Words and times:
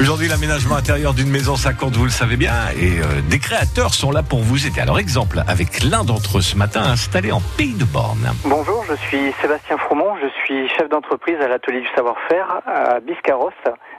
Aujourd'hui, 0.00 0.28
l'aménagement 0.28 0.74
intérieur 0.74 1.14
d'une 1.14 1.30
maison, 1.30 1.54
ça 1.54 1.72
compte, 1.72 1.94
vous 1.94 2.04
le 2.04 2.10
savez 2.10 2.36
bien, 2.36 2.52
et 2.76 3.00
euh, 3.00 3.22
des 3.30 3.38
créateurs 3.38 3.94
sont 3.94 4.10
là 4.10 4.22
pour 4.22 4.40
vous 4.40 4.66
aider. 4.66 4.80
Alors, 4.80 4.98
exemple, 4.98 5.38
avec 5.46 5.82
l'un 5.84 6.04
d'entre 6.04 6.38
eux 6.38 6.42
ce 6.42 6.56
matin, 6.56 6.82
installé 6.82 7.30
en 7.30 7.40
Pays 7.56 7.74
de 7.74 7.84
Borne. 7.84 8.32
Bonjour, 8.44 8.84
je 8.88 8.96
suis 8.96 9.32
Sébastien 9.40 9.78
Fromont, 9.78 10.16
je 10.20 10.28
suis 10.42 10.68
chef 10.68 10.88
d'entreprise 10.88 11.36
à 11.40 11.48
l'atelier 11.48 11.80
du 11.80 11.88
savoir-faire 11.94 12.60
à 12.66 13.00
Biscarros, 13.00 13.50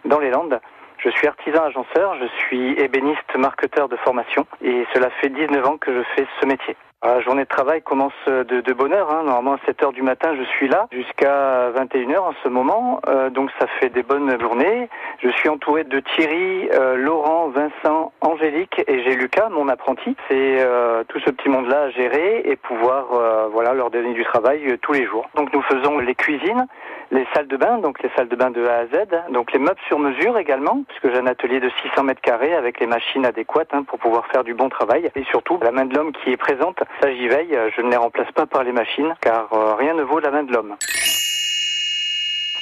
dans 0.03 0.19
les 0.19 0.31
Landes. 0.31 0.59
Je 0.97 1.09
suis 1.09 1.27
artisan 1.27 1.63
agenceur, 1.63 2.15
je 2.19 2.27
suis 2.45 2.73
ébéniste 2.79 3.35
marketeur 3.37 3.87
de 3.87 3.95
formation 3.97 4.45
et 4.61 4.85
cela 4.93 5.09
fait 5.21 5.29
19 5.29 5.65
ans 5.65 5.77
que 5.77 5.93
je 5.93 6.03
fais 6.15 6.27
ce 6.41 6.45
métier. 6.45 6.75
La 7.05 7.21
journée 7.21 7.43
de 7.43 7.47
travail 7.47 7.83
commence 7.83 8.13
de, 8.25 8.43
de 8.43 8.73
bonne 8.73 8.91
heure. 8.91 9.11
Hein. 9.11 9.21
Normalement, 9.25 9.53
à 9.53 9.59
7 9.67 9.83
heures 9.83 9.93
du 9.93 10.01
matin, 10.01 10.33
je 10.35 10.43
suis 10.43 10.67
là 10.67 10.87
jusqu'à 10.91 11.69
21 11.69 12.09
heures 12.09 12.23
en 12.23 12.33
ce 12.43 12.49
moment. 12.49 12.99
Euh, 13.07 13.29
donc, 13.29 13.51
ça 13.59 13.67
fait 13.79 13.89
des 13.89 14.01
bonnes 14.01 14.39
journées. 14.41 14.89
Je 15.21 15.29
suis 15.29 15.47
entouré 15.47 15.83
de 15.83 15.99
Thierry, 15.99 16.67
euh, 16.73 16.95
Laurent, 16.95 17.49
Vincent, 17.49 18.11
Angélique 18.21 18.81
et 18.87 19.03
j'ai 19.03 19.15
Lucas, 19.15 19.49
mon 19.49 19.69
apprenti. 19.69 20.15
C'est 20.27 20.57
euh, 20.59 21.03
tout 21.07 21.19
ce 21.19 21.29
petit 21.29 21.47
monde-là 21.47 21.83
à 21.83 21.89
gérer 21.91 22.41
et 22.43 22.55
pouvoir 22.55 23.13
euh, 23.13 23.49
voilà, 23.51 23.75
leur 23.75 23.91
donner 23.91 24.13
du 24.13 24.23
travail 24.23 24.65
euh, 24.67 24.77
tous 24.81 24.93
les 24.93 25.05
jours. 25.05 25.29
Donc, 25.35 25.53
nous 25.53 25.61
faisons 25.61 25.99
les 25.99 26.15
cuisines, 26.15 26.65
les 27.11 27.25
salles 27.33 27.47
de 27.47 27.57
bain, 27.57 27.79
donc 27.79 28.01
les 28.01 28.09
salles 28.15 28.27
de 28.27 28.35
bain 28.35 28.51
de 28.51 28.65
A 28.65 28.79
à 28.79 28.85
Z, 28.85 29.31
donc 29.31 29.51
les 29.51 29.59
meubles 29.59 29.79
sur 29.87 29.99
mesure 29.99 30.37
également, 30.37 30.83
puisque 30.87 31.13
j'ai 31.13 31.19
un 31.19 31.27
atelier 31.27 31.59
de 31.59 31.69
600 31.81 32.03
mètres 32.03 32.21
carrés 32.21 32.53
avec 32.53 32.79
les 32.79 32.87
machines 32.87 33.25
adéquates 33.25 33.73
hein, 33.73 33.83
pour 33.83 33.99
pouvoir 33.99 34.25
faire 34.27 34.43
du 34.43 34.53
bon 34.53 34.69
travail. 34.69 35.11
Et 35.15 35.23
surtout, 35.25 35.59
la 35.61 35.71
main 35.71 35.85
de 35.85 35.95
l'homme 35.95 36.11
qui 36.11 36.31
est 36.31 36.37
présente, 36.37 36.79
ça 37.01 37.13
j'y 37.13 37.27
veille, 37.27 37.57
je 37.75 37.81
ne 37.81 37.89
les 37.89 37.97
remplace 37.97 38.31
pas 38.31 38.45
par 38.45 38.63
les 38.63 38.71
machines, 38.71 39.13
car 39.21 39.47
euh, 39.53 39.75
rien 39.75 39.93
ne 39.93 40.03
vaut 40.03 40.19
la 40.19 40.31
main 40.31 40.43
de 40.43 40.51
l'homme. 40.51 40.75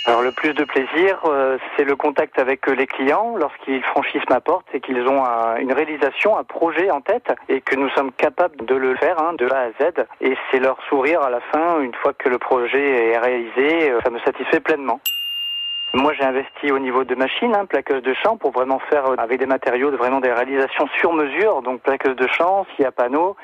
Alors 0.05 0.21
le 0.21 0.31
plus 0.33 0.53
de 0.53 0.65
plaisir, 0.65 1.19
euh, 1.25 1.57
c'est 1.77 1.85
le 1.85 1.95
contact 1.95 2.37
avec 2.37 2.67
euh, 2.67 2.73
les 2.73 2.87
clients 2.87 3.35
lorsqu'ils 3.37 3.81
franchissent 3.83 4.27
ma 4.29 4.41
porte 4.41 4.65
et 4.73 4.81
qu'ils 4.81 5.07
ont 5.07 5.23
un- 5.23 5.55
une 5.57 5.71
réalisation, 5.71 6.37
un 6.37 6.43
projet 6.43 6.91
en 6.91 6.99
tête 6.99 7.31
et 7.47 7.61
que 7.61 7.75
nous 7.75 7.89
sommes 7.91 8.11
capables 8.11 8.65
de 8.65 8.75
le 8.75 8.95
faire 8.97 9.17
hein, 9.21 9.33
de 9.37 9.47
A 9.49 9.59
à 9.59 9.69
Z. 9.79 9.93
Et 10.19 10.35
c'est 10.51 10.59
leur 10.59 10.77
sourire 10.89 11.21
à 11.21 11.29
la 11.29 11.39
fin, 11.39 11.79
une 11.79 11.93
fois 11.95 12.11
que 12.13 12.27
le 12.27 12.37
projet 12.37 13.11
est 13.11 13.17
réalisé, 13.17 13.91
euh, 13.91 14.01
ça 14.03 14.09
me 14.09 14.19
satisfait 14.19 14.59
pleinement. 14.59 14.99
Moi, 15.95 16.11
j'ai 16.13 16.23
investi 16.23 16.71
au 16.71 16.79
niveau 16.79 17.03
de 17.03 17.13
machines, 17.15 17.55
hein, 17.55 17.65
plaqueuse 17.65 18.01
de 18.01 18.15
champ, 18.15 18.35
pour 18.35 18.51
vraiment 18.51 18.79
faire 18.89 19.05
avec 19.19 19.39
des 19.39 19.45
matériaux, 19.45 19.91
vraiment 19.91 20.19
des 20.21 20.33
réalisations 20.33 20.87
sur 20.99 21.13
mesure, 21.13 21.61
donc 21.61 21.81
plaqueuse 21.81 22.15
de 22.15 22.27
champ, 22.27 22.65
scie 22.75 22.83
à 22.83 22.91
panneau, 22.91 23.35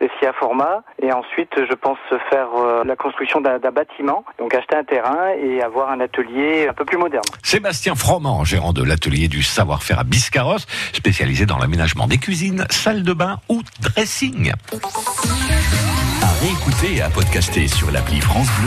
les 0.00 0.08
à 0.26 0.32
format, 0.32 0.82
et 1.02 1.12
ensuite, 1.12 1.52
je 1.56 1.74
pense 1.74 1.98
faire 2.30 2.48
euh, 2.56 2.82
la 2.84 2.96
construction 2.96 3.40
d'un 3.40 3.58
bâtiment, 3.58 4.24
donc 4.38 4.54
acheter 4.54 4.76
un 4.76 4.84
terrain 4.84 5.30
et 5.38 5.62
avoir 5.62 5.90
un 5.90 6.00
atelier 6.00 6.66
un 6.68 6.72
peu 6.72 6.84
plus 6.84 6.96
moderne. 6.96 7.24
Sébastien 7.42 7.94
Froment, 7.94 8.44
gérant 8.44 8.72
de 8.72 8.82
l'atelier 8.82 9.28
du 9.28 9.42
savoir-faire 9.42 9.98
à 9.98 10.04
Biscarros, 10.04 10.64
spécialisé 10.92 11.46
dans 11.46 11.58
l'aménagement 11.58 12.06
des 12.06 12.18
cuisines, 12.18 12.64
salles 12.70 13.02
de 13.02 13.12
bain 13.12 13.36
ou 13.48 13.62
dressing. 13.80 14.52
À 16.22 16.32
réécouter 16.40 16.96
et 16.96 17.02
à 17.02 17.10
podcaster 17.10 17.68
sur 17.68 17.90
l'appli 17.90 18.20
France. 18.20 18.48